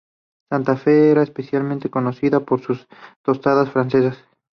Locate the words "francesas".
3.69-4.17